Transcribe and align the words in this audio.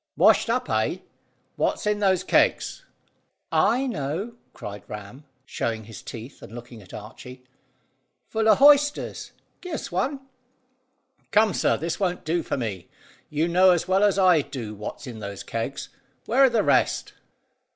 "Washed 0.17 0.49
up, 0.49 0.67
eh? 0.67 0.97
What's 1.57 1.85
in 1.85 1.99
those 1.99 2.23
kegs?" 2.23 2.85
"I 3.51 3.85
know," 3.85 4.33
cried 4.51 4.81
Ram, 4.87 5.25
showing 5.45 5.83
his 5.83 6.01
teeth, 6.01 6.41
and 6.41 6.55
looking 6.55 6.81
at 6.81 6.91
Archy. 6.91 7.43
"Full 8.27 8.49
o' 8.49 8.55
hoysters! 8.55 9.29
Give 9.61 9.75
us 9.75 9.91
one!" 9.91 10.21
"Come, 11.29 11.53
sir; 11.53 11.77
this 11.77 11.99
won't 11.99 12.25
do 12.25 12.41
for 12.41 12.57
me. 12.57 12.89
You 13.29 13.47
know 13.47 13.69
as 13.69 13.87
well 13.87 14.03
as 14.03 14.17
I 14.17 14.41
do 14.41 14.73
what's 14.73 15.05
in 15.05 15.19
those 15.19 15.43
kegs. 15.43 15.89
Where 16.25 16.45
are 16.45 16.49
the 16.49 16.63
rest?" 16.63 17.13